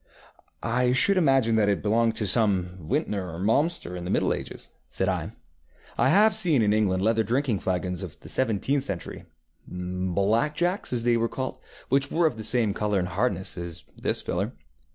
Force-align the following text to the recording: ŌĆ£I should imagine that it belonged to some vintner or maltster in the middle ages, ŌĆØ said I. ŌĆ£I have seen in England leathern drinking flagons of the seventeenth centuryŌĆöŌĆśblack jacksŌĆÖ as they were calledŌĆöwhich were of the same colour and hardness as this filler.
ŌĆ£I 0.63 0.95
should 0.95 1.15
imagine 1.15 1.57
that 1.57 1.69
it 1.69 1.83
belonged 1.83 2.15
to 2.15 2.25
some 2.25 2.63
vintner 2.81 3.29
or 3.35 3.37
maltster 3.37 3.95
in 3.95 4.03
the 4.03 4.09
middle 4.09 4.33
ages, 4.33 4.71
ŌĆØ 4.71 4.71
said 4.89 5.07
I. 5.09 5.29
ŌĆ£I 5.99 6.09
have 6.09 6.33
seen 6.35 6.63
in 6.63 6.73
England 6.73 7.03
leathern 7.03 7.27
drinking 7.27 7.59
flagons 7.59 8.01
of 8.01 8.19
the 8.21 8.27
seventeenth 8.29 8.83
centuryŌĆöŌĆśblack 8.83 9.25
jacksŌĆÖ 9.69 10.93
as 10.93 11.03
they 11.03 11.17
were 11.17 11.29
calledŌĆöwhich 11.29 12.11
were 12.11 12.25
of 12.25 12.35
the 12.35 12.43
same 12.43 12.73
colour 12.73 12.97
and 12.97 13.09
hardness 13.09 13.59
as 13.59 13.83
this 13.95 14.23
filler. 14.23 14.53